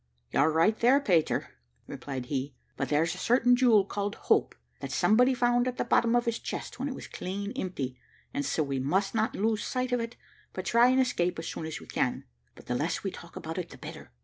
"You're 0.31 0.49
right 0.51 0.75
there, 0.79 0.99
Peter," 0.99 1.49
replied 1.85 2.25
he; 2.25 2.55
"but 2.75 2.89
there's 2.89 3.13
a 3.13 3.19
certain 3.19 3.55
jewel 3.55 3.85
called 3.85 4.15
Hope, 4.15 4.55
that 4.79 4.91
somebody 4.91 5.35
found 5.35 5.67
at 5.67 5.77
the 5.77 5.85
bottom 5.85 6.15
of 6.15 6.25
his 6.25 6.39
chest, 6.39 6.79
when 6.79 6.87
it 6.87 6.95
was 6.95 7.05
clean 7.05 7.51
empty, 7.51 7.99
and 8.33 8.43
so 8.43 8.63
we 8.63 8.79
must 8.79 9.13
not 9.13 9.35
lose 9.35 9.63
sight 9.63 9.91
of 9.91 9.99
it, 9.99 10.15
but 10.53 10.65
try 10.65 10.87
and 10.87 10.99
escape 10.99 11.37
as 11.37 11.47
soon 11.47 11.67
as 11.67 11.79
we 11.79 11.85
can; 11.85 12.23
but 12.55 12.65
the 12.65 12.73
less 12.73 13.03
we 13.03 13.11
talk 13.11 13.35
about 13.35 13.59
it 13.59 13.69
the 13.69 13.77
better." 13.77 14.11